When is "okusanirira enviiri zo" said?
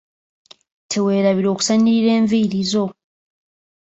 1.53-2.85